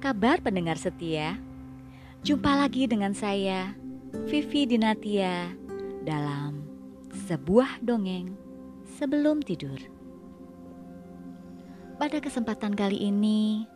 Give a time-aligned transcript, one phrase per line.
[0.00, 1.36] kabar pendengar setia?
[2.24, 3.76] Jumpa lagi dengan saya,
[4.32, 5.52] Vivi Dinatia,
[6.08, 6.64] dalam
[7.28, 8.32] sebuah dongeng
[8.96, 9.76] sebelum tidur.
[12.00, 13.68] Pada kesempatan kali ini,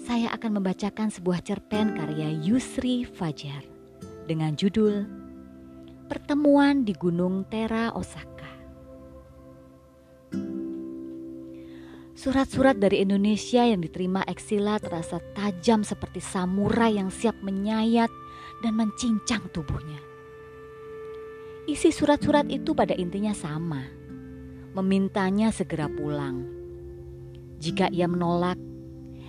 [0.00, 3.60] saya akan membacakan sebuah cerpen karya Yusri Fajar
[4.24, 5.04] dengan judul
[6.08, 8.37] Pertemuan di Gunung Tera Osaka.
[12.18, 18.10] Surat-surat dari Indonesia yang diterima Eksila terasa tajam seperti samurai yang siap menyayat
[18.58, 20.02] dan mencincang tubuhnya.
[21.70, 23.86] Isi surat-surat itu pada intinya sama,
[24.74, 26.42] memintanya segera pulang.
[27.62, 28.58] Jika ia menolak,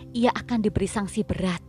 [0.09, 1.61] ia akan diberi sanksi berat.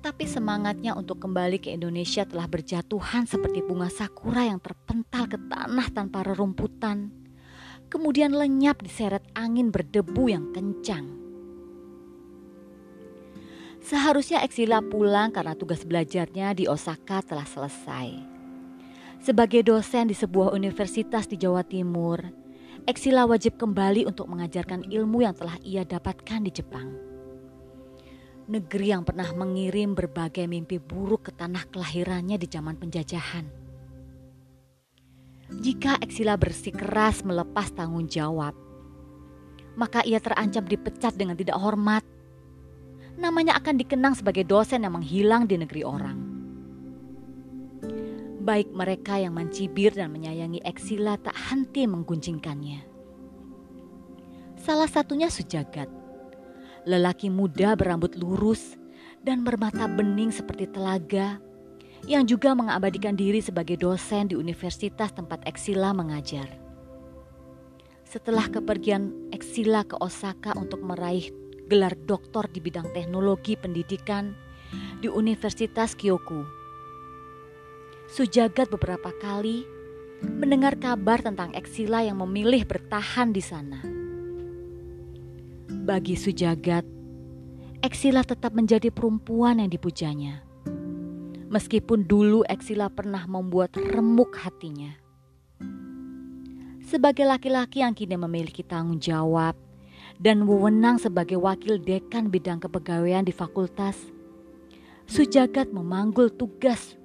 [0.00, 5.92] Tapi semangatnya untuk kembali ke Indonesia telah berjatuhan seperti bunga sakura yang terpental ke tanah
[5.92, 7.25] tanpa rerumputan
[7.86, 11.06] kemudian lenyap diseret angin berdebu yang kencang.
[13.86, 18.34] Seharusnya Eksila pulang karena tugas belajarnya di Osaka telah selesai.
[19.22, 22.18] Sebagai dosen di sebuah universitas di Jawa Timur,
[22.86, 26.88] Eksila wajib kembali untuk mengajarkan ilmu yang telah ia dapatkan di Jepang.
[28.46, 33.65] Negeri yang pernah mengirim berbagai mimpi buruk ke tanah kelahirannya di zaman penjajahan
[35.46, 38.54] jika Eksila bersikeras melepas tanggung jawab,
[39.78, 42.02] maka ia terancam dipecat dengan tidak hormat.
[43.16, 46.18] Namanya akan dikenang sebagai dosen yang menghilang di negeri orang.
[48.42, 52.84] Baik mereka yang mencibir dan menyayangi Eksila tak henti mengguncingkannya.
[54.60, 55.88] Salah satunya Sujagat,
[56.84, 58.74] lelaki muda berambut lurus
[59.22, 61.42] dan bermata bening seperti telaga
[62.06, 66.46] yang juga mengabadikan diri sebagai dosen di universitas tempat Eksila mengajar.
[68.06, 71.34] Setelah kepergian Eksila ke Osaka untuk meraih
[71.66, 74.38] gelar doktor di bidang teknologi pendidikan
[75.02, 76.46] di Universitas Kyoku,
[78.06, 79.66] Sujagat beberapa kali
[80.22, 83.82] mendengar kabar tentang Eksila yang memilih bertahan di sana.
[85.66, 86.86] Bagi Sujagat,
[87.82, 90.45] Eksila tetap menjadi perempuan yang dipujanya
[91.50, 94.94] meskipun dulu Eksila pernah membuat remuk hatinya.
[96.86, 99.58] Sebagai laki-laki yang kini memiliki tanggung jawab
[100.22, 103.98] dan wewenang sebagai wakil dekan bidang kepegawaian di fakultas,
[105.06, 106.98] Sujagat memanggul tugas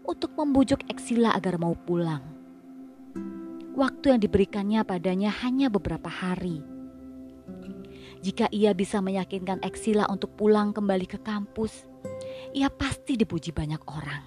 [0.00, 2.24] untuk membujuk Eksila agar mau pulang.
[3.76, 6.64] Waktu yang diberikannya padanya hanya beberapa hari.
[8.24, 11.84] Jika ia bisa meyakinkan Eksila untuk pulang kembali ke kampus,
[12.54, 14.22] ia pasti dipuji banyak orang.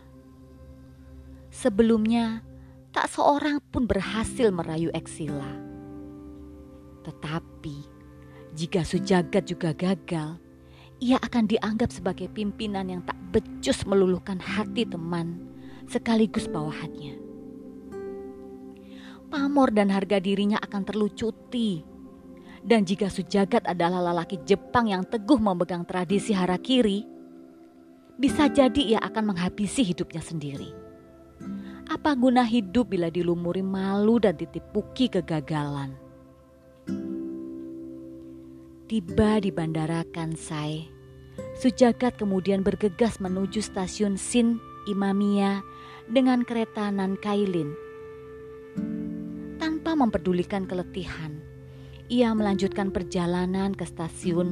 [1.47, 2.43] Sebelumnya,
[2.91, 5.55] tak seorang pun berhasil merayu Eksila.
[7.07, 7.77] Tetapi,
[8.51, 10.37] jika Sujagat juga gagal,
[10.99, 15.39] ia akan dianggap sebagai pimpinan yang tak becus meluluhkan hati teman
[15.87, 17.15] sekaligus bawahannya.
[19.27, 21.83] Pamor dan harga dirinya akan terlucuti.
[22.59, 27.16] Dan jika Sujagat adalah lelaki Jepang yang teguh memegang tradisi harakiri,
[28.17, 30.73] bisa jadi ia akan menghabisi hidupnya sendiri.
[31.87, 35.95] Apa guna hidup bila dilumuri malu dan ditipuki kegagalan?
[38.87, 40.97] Tiba di bandara Kansai,
[41.57, 44.57] Sujagat kemudian bergegas menuju stasiun Shin
[44.89, 45.61] Imamiya
[46.09, 47.73] dengan kereta Nankailin.
[49.61, 51.37] Tanpa memperdulikan keletihan,
[52.09, 54.49] ia melanjutkan perjalanan ke stasiun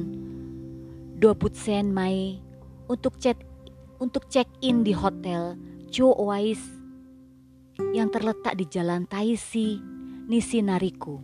[1.16, 2.38] Dobutsen Mai
[2.86, 3.55] untuk cek
[3.98, 5.56] untuk check-in di hotel
[5.88, 6.60] Jo Oais
[7.92, 9.80] yang terletak di Jalan Taisi,
[10.28, 11.20] Nishinariku,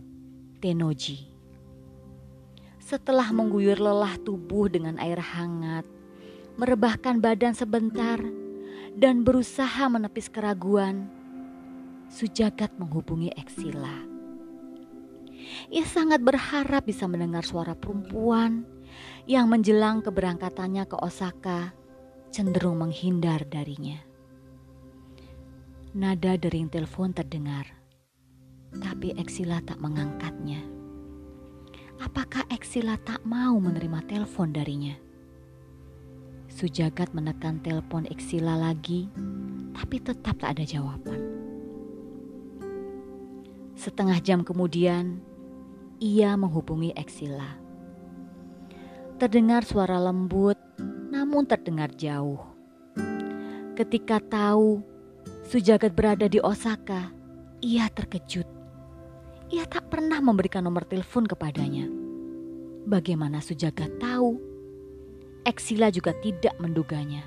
[0.61, 1.29] Tenoji.
[2.77, 5.87] Setelah mengguyur lelah tubuh dengan air hangat,
[6.59, 8.21] merebahkan badan sebentar,
[8.93, 11.09] dan berusaha menepis keraguan,
[12.13, 14.05] Sujagat menghubungi Eksila.
[15.73, 18.69] Ia sangat berharap bisa mendengar suara perempuan
[19.25, 21.73] yang menjelang keberangkatannya ke Osaka
[22.33, 24.01] cenderung menghindar darinya.
[25.93, 27.69] Nada dering telepon terdengar,
[28.73, 30.65] tapi Eksila tak mengangkatnya.
[32.01, 34.97] Apakah Eksila tak mau menerima telepon darinya?
[36.49, 39.13] Sujagat menekan telepon Eksila lagi,
[39.77, 41.21] tapi tetap tak ada jawaban.
[43.77, 45.21] Setengah jam kemudian,
[46.01, 47.61] ia menghubungi Eksila.
[49.21, 50.57] Terdengar suara lembut
[51.33, 52.37] namun terdengar jauh.
[53.73, 54.85] Ketika tahu
[55.49, 57.09] Sujagat berada di Osaka,
[57.57, 58.45] ia terkejut.
[59.49, 61.89] Ia tak pernah memberikan nomor telepon kepadanya.
[62.85, 64.37] Bagaimana Sujagat tahu?
[65.41, 67.25] Eksila juga tidak menduganya.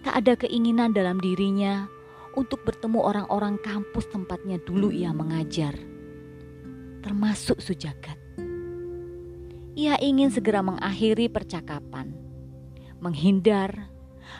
[0.00, 1.84] Tak ada keinginan dalam dirinya
[2.32, 5.76] untuk bertemu orang-orang kampus tempatnya dulu ia mengajar,
[7.04, 8.16] termasuk Sujagat.
[9.76, 12.23] Ia ingin segera mengakhiri percakapan,
[13.04, 13.92] menghindar,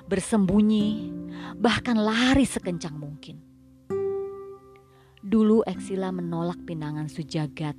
[0.08, 1.12] bersembunyi,
[1.60, 3.36] bahkan lari sekencang mungkin.
[5.20, 7.76] Dulu Eksila menolak pinangan Sujagat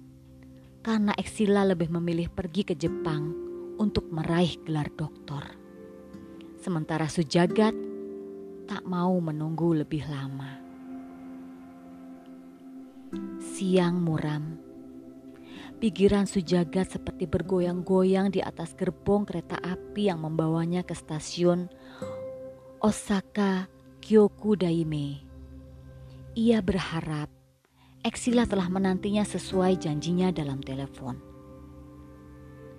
[0.85, 3.33] karena Eksila lebih memilih pergi ke Jepang
[3.81, 5.41] untuk meraih gelar doktor.
[6.61, 7.73] Sementara Sujagat
[8.65, 10.61] tak mau menunggu lebih lama.
[13.37, 14.57] Siang muram,
[15.85, 21.69] Pikiran Sujagat seperti bergoyang-goyang di atas gerbong kereta api yang membawanya ke stasiun
[22.81, 23.69] Osaka
[24.01, 25.21] Kyoku Daime.
[26.33, 27.29] Ia berharap
[28.01, 31.21] Eksila telah menantinya sesuai janjinya dalam telepon.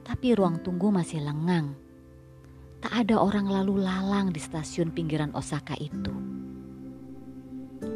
[0.03, 1.79] Tapi ruang tunggu masih lengang.
[2.83, 6.11] Tak ada orang lalu lalang di stasiun pinggiran Osaka itu.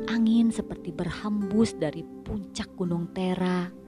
[0.07, 3.81] Angin seperti berhembus dari puncak Gunung Tera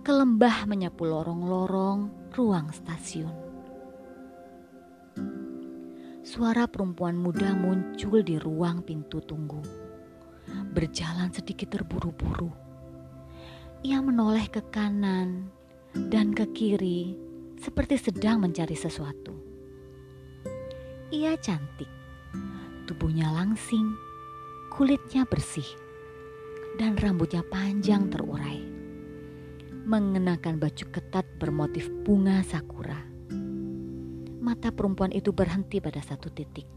[0.00, 3.34] ke lembah menyapu lorong-lorong ruang stasiun.
[6.22, 9.64] Suara perempuan muda muncul di ruang pintu tunggu.
[10.76, 12.52] Berjalan sedikit terburu-buru.
[13.80, 15.48] Ia menoleh ke kanan
[16.12, 17.16] dan ke kiri
[17.56, 19.34] seperti sedang mencari sesuatu.
[21.08, 21.88] Ia cantik,
[22.84, 23.96] tubuhnya langsing,
[24.68, 25.66] kulitnya bersih,
[26.76, 28.77] dan rambutnya panjang terurai
[29.88, 33.00] mengenakan baju ketat bermotif bunga sakura.
[34.44, 36.68] Mata perempuan itu berhenti pada satu titik.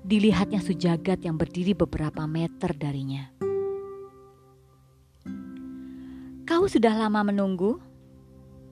[0.00, 3.28] Dilihatnya Sujagat yang berdiri beberapa meter darinya.
[6.48, 7.76] Kau sudah lama menunggu?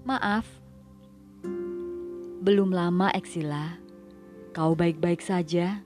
[0.09, 0.49] Maaf.
[2.41, 3.77] Belum lama, Eksila.
[4.57, 5.85] Kau baik-baik saja.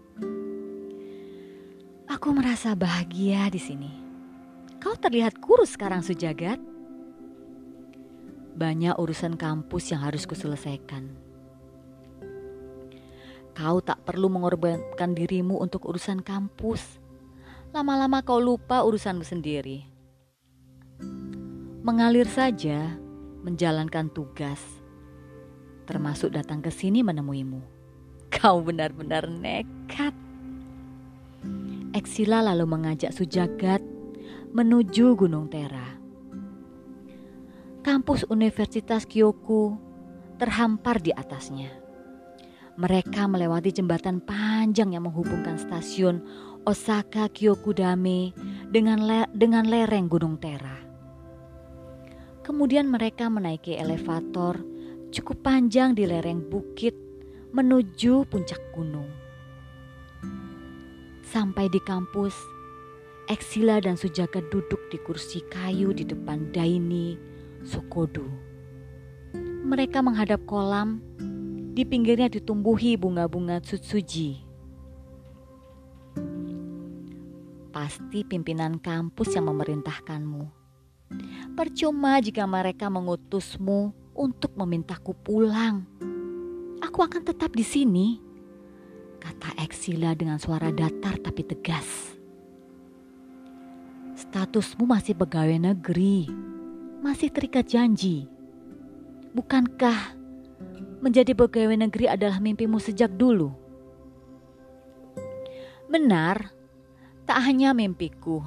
[2.06, 3.92] Aku merasa bahagia di sini.
[4.78, 6.73] Kau terlihat kurus sekarang, Sujagat.
[8.54, 11.10] Banyak urusan kampus yang harus kuselesaikan.
[13.50, 17.02] Kau tak perlu mengorbankan dirimu untuk urusan kampus.
[17.74, 19.90] Lama-lama kau lupa urusanmu sendiri.
[21.82, 22.94] Mengalir saja,
[23.42, 24.62] menjalankan tugas,
[25.90, 27.58] termasuk datang ke sini menemuimu.
[28.30, 30.14] Kau benar-benar nekat.
[31.90, 33.82] Eksila lalu mengajak Sujagat
[34.54, 36.03] menuju Gunung Tera
[37.84, 39.76] kampus Universitas Kyoku
[40.40, 41.68] terhampar di atasnya.
[42.80, 46.24] Mereka melewati jembatan panjang yang menghubungkan stasiun
[46.64, 48.32] Osaka Kyokudame
[48.72, 50.80] dengan le dengan lereng Gunung Tera.
[52.40, 54.64] Kemudian mereka menaiki elevator
[55.12, 56.96] cukup panjang di lereng bukit
[57.52, 59.12] menuju puncak gunung.
[61.20, 62.34] Sampai di kampus,
[63.28, 67.33] Eksila dan Sujaka duduk di kursi kayu di depan Daini
[67.64, 68.28] Sokodo.
[69.64, 71.00] Mereka menghadap kolam,
[71.72, 74.44] di pinggirnya ditumbuhi bunga-bunga tsutsuji.
[77.72, 80.44] Pasti pimpinan kampus yang memerintahkanmu.
[81.56, 85.82] Percuma jika mereka mengutusmu untuk memintaku pulang.
[86.84, 88.20] Aku akan tetap di sini,
[89.18, 92.14] kata Eksila dengan suara datar tapi tegas.
[94.14, 96.30] Statusmu masih pegawai negeri
[97.04, 98.24] masih terikat janji.
[99.36, 100.16] Bukankah
[101.04, 103.52] menjadi pegawai negeri adalah mimpimu sejak dulu?
[105.84, 106.48] Benar,
[107.28, 108.40] tak hanya mimpiku,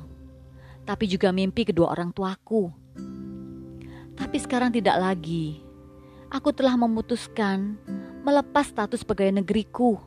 [0.89, 2.73] tapi juga mimpi kedua orang tuaku.
[4.17, 5.61] Tapi sekarang tidak lagi.
[6.33, 7.77] Aku telah memutuskan
[8.25, 10.01] melepas status pegawai negeriku,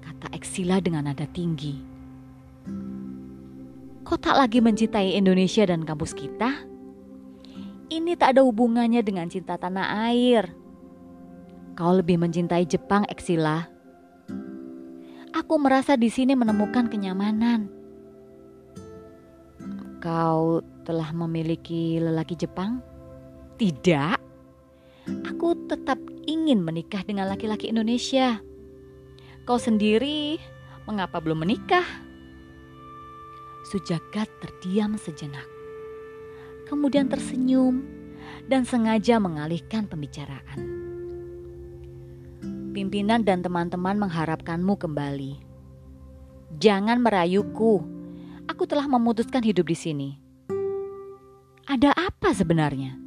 [0.00, 1.84] kata Eksila dengan nada tinggi.
[4.08, 6.73] Kau tak lagi mencintai Indonesia dan kampus kita?
[7.98, 10.50] Ini tak ada hubungannya dengan cinta tanah air.
[11.74, 13.66] Kau lebih mencintai Jepang, Eksila.
[15.34, 17.66] Aku merasa di sini menemukan kenyamanan.
[19.98, 22.78] Kau telah memiliki lelaki Jepang?
[23.58, 24.18] Tidak.
[25.34, 25.98] Aku tetap
[26.30, 28.38] ingin menikah dengan laki-laki Indonesia.
[29.42, 30.38] Kau sendiri,
[30.86, 31.84] mengapa belum menikah?
[33.66, 35.63] Sujagat terdiam sejenak
[36.68, 37.84] kemudian tersenyum
[38.48, 40.60] dan sengaja mengalihkan pembicaraan.
[42.74, 45.38] Pimpinan dan teman-teman mengharapkanmu kembali.
[46.58, 47.86] Jangan merayuku.
[48.50, 50.10] Aku telah memutuskan hidup di sini.
[51.64, 52.98] Ada apa sebenarnya?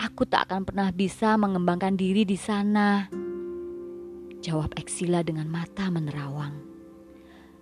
[0.00, 3.10] Aku tak akan pernah bisa mengembangkan diri di sana.
[4.40, 6.54] Jawab Eksila dengan mata menerawang.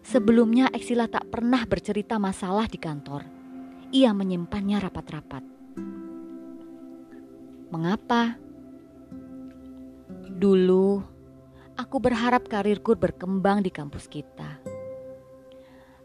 [0.00, 3.39] Sebelumnya Eksila tak pernah bercerita masalah di kantor.
[3.90, 5.42] Ia menyimpannya rapat-rapat.
[7.75, 8.38] Mengapa?
[10.30, 11.02] Dulu,
[11.75, 14.62] aku berharap karirku berkembang di kampus kita.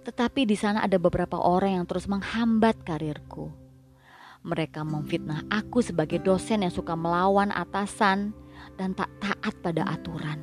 [0.01, 3.53] Tetapi di sana ada beberapa orang yang terus menghambat karirku.
[4.41, 8.33] Mereka memfitnah aku sebagai dosen yang suka melawan atasan
[8.81, 10.41] dan tak taat pada aturan.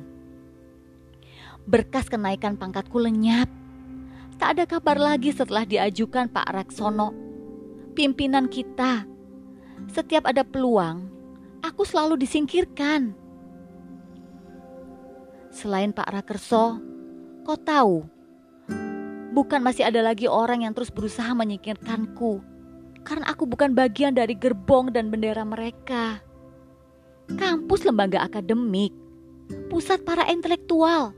[1.67, 3.51] Berkas kenaikan pangkatku lenyap.
[4.39, 7.22] Tak ada kabar lagi setelah diajukan Pak Raksono,
[7.93, 9.05] pimpinan kita.
[9.93, 11.07] Setiap ada peluang,
[11.61, 13.13] aku selalu disingkirkan.
[15.53, 16.81] Selain Pak Rakerso,
[17.45, 18.09] kau tahu,
[19.37, 22.41] bukan masih ada lagi orang yang terus berusaha menyingkirkanku
[23.03, 26.23] karena aku bukan bagian dari gerbong dan bendera mereka.
[27.35, 28.91] Kampus lembaga akademik,
[29.67, 31.11] pusat para intelektual,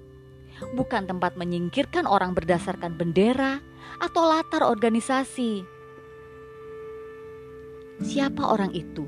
[0.74, 3.62] bukan tempat menyingkirkan orang berdasarkan bendera
[4.02, 5.75] atau latar organisasi.
[8.02, 9.08] Siapa orang itu?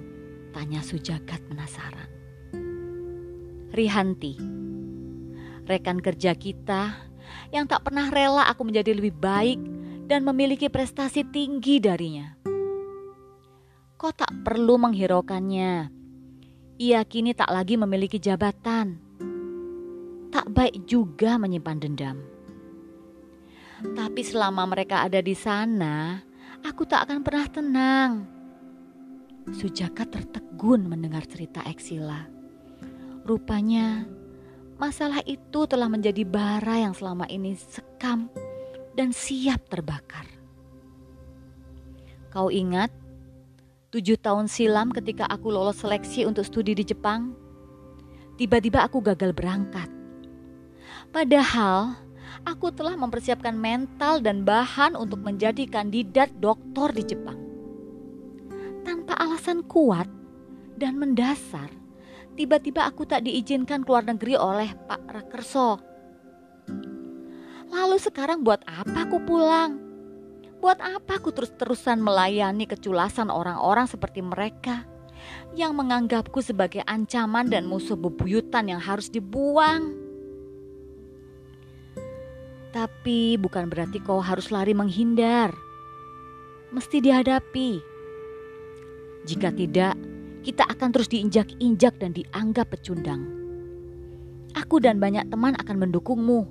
[0.56, 2.10] Tanya Sujagat penasaran.
[3.74, 4.40] Rihanti,
[5.68, 6.96] rekan kerja kita
[7.52, 9.60] yang tak pernah rela aku menjadi lebih baik
[10.08, 12.34] dan memiliki prestasi tinggi darinya.
[13.98, 15.94] Kau tak perlu menghiraukannya.
[16.78, 19.08] Ia kini tak lagi memiliki jabatan
[20.38, 22.18] tak baik juga menyimpan dendam.
[23.82, 26.22] Tapi selama mereka ada di sana,
[26.62, 28.12] aku tak akan pernah tenang.
[29.56, 32.28] Sujaka tertegun mendengar cerita Eksila.
[33.24, 34.04] Rupanya
[34.76, 38.28] masalah itu telah menjadi bara yang selama ini sekam
[39.00, 40.28] dan siap terbakar.
[42.28, 42.92] Kau ingat
[43.96, 47.32] tujuh tahun silam ketika aku lolos seleksi untuk studi di Jepang?
[48.36, 49.88] Tiba-tiba aku gagal berangkat.
[51.16, 51.96] Padahal
[52.44, 57.47] aku telah mempersiapkan mental dan bahan untuk menjadi kandidat doktor di Jepang.
[58.88, 60.08] Tanpa alasan kuat
[60.80, 61.68] dan mendasar,
[62.40, 65.76] tiba-tiba aku tak diizinkan keluar negeri oleh Pak Rakerso.
[67.68, 69.76] Lalu sekarang buat apa aku pulang?
[70.64, 74.88] Buat apa aku terus-terusan melayani keculasan orang-orang seperti mereka
[75.52, 80.00] yang menganggapku sebagai ancaman dan musuh bebuyutan yang harus dibuang?
[82.72, 85.52] Tapi bukan berarti kau harus lari menghindar.
[86.72, 87.97] Mesti dihadapi.
[89.28, 90.00] Jika tidak,
[90.48, 93.28] kita akan terus diinjak-injak dan dianggap pecundang.
[94.56, 96.48] Aku dan banyak teman akan mendukungmu.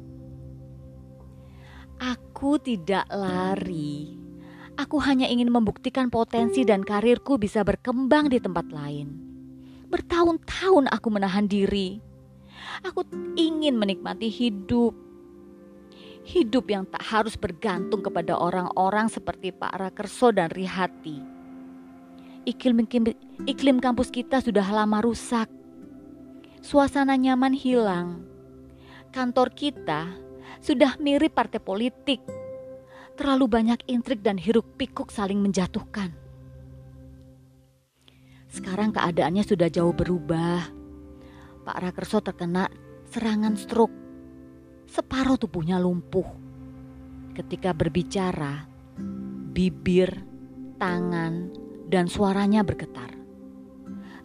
[1.97, 4.21] Aku tidak lari.
[4.77, 9.09] Aku hanya ingin membuktikan potensi dan karirku bisa berkembang di tempat lain.
[9.89, 11.97] Bertahun-tahun aku menahan diri.
[12.85, 13.09] Aku
[13.41, 14.93] ingin menikmati hidup
[16.27, 21.36] hidup yang tak harus bergantung kepada orang-orang seperti Pak Rakerso dan Rihati.
[22.47, 22.87] Iklim,
[23.51, 25.51] iklim kampus kita sudah lama rusak.
[26.63, 28.23] Suasana nyaman hilang.
[29.11, 30.15] Kantor kita
[30.63, 32.23] sudah mirip partai politik.
[33.19, 36.15] Terlalu banyak intrik dan hiruk pikuk saling menjatuhkan.
[38.47, 40.71] Sekarang keadaannya sudah jauh berubah.
[41.67, 42.71] Pak Rakerso terkena
[43.11, 43.95] serangan stroke
[44.87, 46.31] separuh tubuhnya lumpuh.
[47.35, 48.65] Ketika berbicara,
[49.51, 50.09] bibir,
[50.79, 53.15] tangan, dan suaranya bergetar.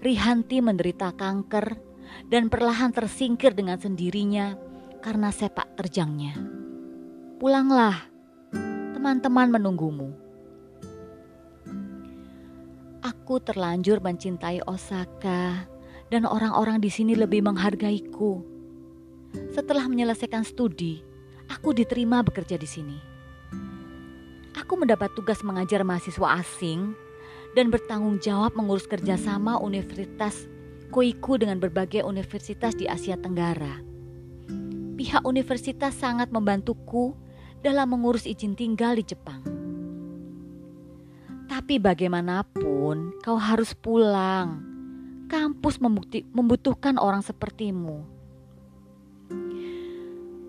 [0.02, 1.78] Rihanti menderita kanker
[2.28, 4.58] dan perlahan tersingkir dengan sendirinya
[5.00, 6.34] karena sepak terjangnya.
[7.38, 8.10] Pulanglah,
[8.98, 10.10] teman-teman menunggumu.
[13.02, 15.66] Aku terlanjur mencintai Osaka
[16.10, 18.52] dan orang-orang di sini lebih menghargaiku
[19.52, 21.00] setelah menyelesaikan studi,
[21.48, 22.98] aku diterima bekerja di sini.
[24.60, 26.92] Aku mendapat tugas mengajar mahasiswa asing
[27.56, 30.48] dan bertanggung jawab mengurus kerjasama Universitas
[30.92, 33.80] Koiku dengan berbagai universitas di Asia Tenggara.
[35.00, 37.16] Pihak universitas sangat membantuku
[37.64, 39.40] dalam mengurus izin tinggal di Jepang.
[41.48, 44.68] Tapi bagaimanapun, kau harus pulang.
[45.32, 45.80] Kampus
[46.36, 48.04] membutuhkan orang sepertimu.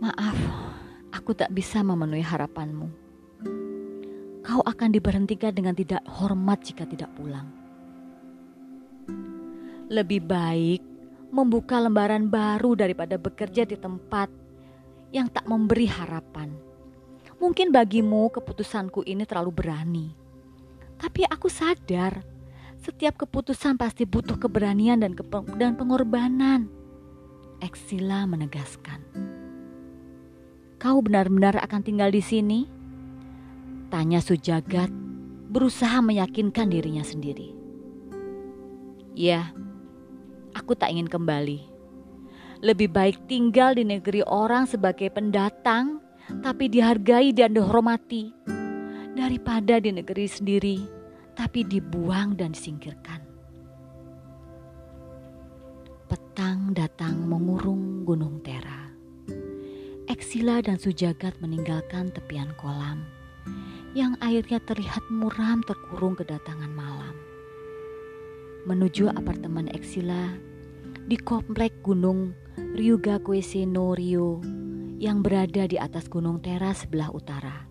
[0.03, 0.39] Maaf,
[1.15, 3.02] aku tak bisa memenuhi harapanmu.
[4.43, 7.47] Kau akan diberhentikan dengan tidak hormat jika tidak pulang.
[9.87, 10.83] Lebih baik
[11.31, 14.29] membuka lembaran baru daripada bekerja di tempat
[15.15, 16.51] yang tak memberi harapan.
[17.39, 20.07] Mungkin bagimu keputusanku ini terlalu berani.
[20.99, 22.23] Tapi aku sadar
[22.83, 25.15] setiap keputusan pasti butuh keberanian dan,
[25.55, 26.67] dan pengorbanan.
[27.63, 28.99] Eksila menegaskan.
[30.83, 32.82] Kau benar-benar akan tinggal di sini?
[33.93, 34.89] Tanya Sujagat
[35.53, 37.53] berusaha meyakinkan dirinya sendiri.
[39.13, 39.53] Ya,
[40.57, 41.61] aku tak ingin kembali.
[42.65, 46.01] Lebih baik tinggal di negeri orang sebagai pendatang
[46.41, 48.33] tapi dihargai dan dihormati
[49.13, 50.79] daripada di negeri sendiri
[51.37, 53.21] tapi dibuang dan disingkirkan.
[56.09, 58.89] Petang datang mengurung gunung Tera.
[60.09, 63.22] Eksila dan Sujagat meninggalkan tepian kolam
[63.93, 67.13] yang airnya terlihat muram terkurung kedatangan malam.
[68.65, 70.33] Menuju apartemen Eksila
[71.05, 74.41] di komplek gunung Ryuga Kueseno Rio
[74.97, 77.69] yang berada di atas gunung Tera sebelah utara,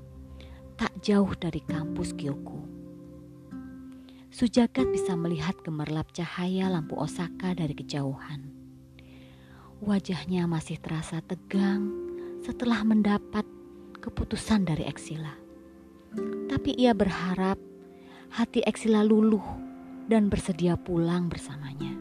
[0.78, 2.60] tak jauh dari kampus Kyoku.
[4.30, 8.52] Sujagat bisa melihat gemerlap cahaya lampu Osaka dari kejauhan.
[9.82, 11.90] Wajahnya masih terasa tegang
[12.46, 13.44] setelah mendapat
[13.98, 15.51] keputusan dari Eksila.
[16.52, 17.56] Tapi ia berharap
[18.32, 19.44] hati Eksila luluh
[20.12, 21.96] dan bersedia pulang bersamanya.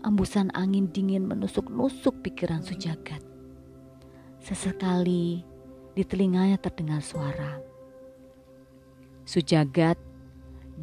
[0.00, 3.20] Embusan angin dingin menusuk-nusuk pikiran Sujagat.
[4.40, 5.42] Sesekali
[5.92, 7.58] di telinganya terdengar suara.
[9.26, 9.98] Sujagat,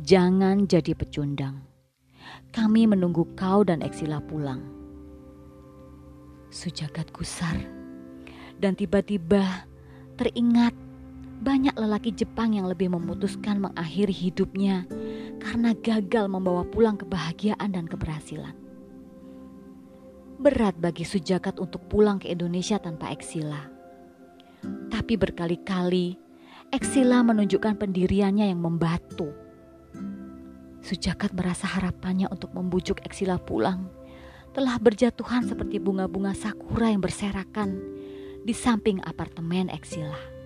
[0.04, 1.64] jangan jadi pecundang.
[2.52, 4.62] Kami menunggu kau dan Eksila pulang.
[6.52, 7.56] Sujagat gusar
[8.62, 9.66] dan tiba-tiba
[10.20, 10.76] teringat
[11.44, 14.88] banyak lelaki Jepang yang lebih memutuskan mengakhiri hidupnya
[15.44, 18.56] karena gagal membawa pulang kebahagiaan dan keberhasilan.
[20.40, 23.60] Berat bagi Sujagat untuk pulang ke Indonesia tanpa Eksila.
[24.88, 26.16] Tapi berkali-kali
[26.72, 29.30] Eksila menunjukkan pendiriannya yang membatu.
[30.80, 33.92] Sujagat merasa harapannya untuk membujuk Eksila pulang
[34.56, 37.78] telah berjatuhan seperti bunga-bunga sakura yang berserakan
[38.48, 40.43] di samping apartemen Eksila.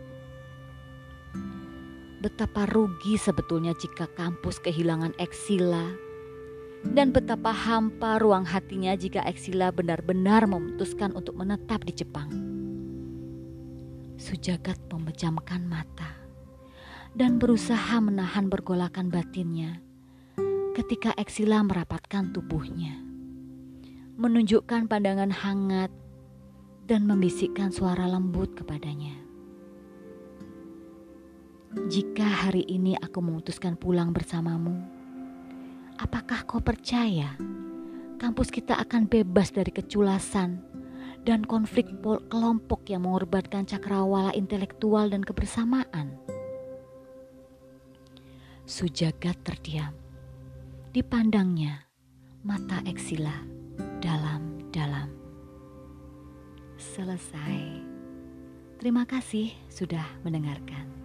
[2.18, 5.86] Betapa rugi sebetulnya jika kampus kehilangan Eksila
[6.82, 12.30] dan betapa hampa ruang hatinya jika Eksila benar-benar memutuskan untuk menetap di Jepang.
[14.18, 16.18] Sujagat memejamkan mata
[17.14, 19.82] dan berusaha menahan bergolakan batinnya
[20.74, 22.98] ketika Eksila merapatkan tubuhnya,
[24.18, 25.94] menunjukkan pandangan hangat
[26.86, 29.27] dan membisikkan suara lembut kepadanya.
[31.86, 34.98] Jika hari ini aku memutuskan pulang bersamamu,
[35.98, 37.34] Apakah kau percaya
[38.22, 40.62] kampus kita akan bebas dari keculasan
[41.26, 41.90] dan konflik
[42.30, 46.14] kelompok yang mengorbankan cakrawala intelektual dan kebersamaan?
[48.70, 49.90] Sujagat terdiam.
[50.94, 51.90] Dipandangnya
[52.46, 53.34] mata Eksila
[53.98, 55.10] dalam-dalam.
[56.78, 57.58] Selesai.
[58.78, 60.97] Terima kasih sudah mendengarkan.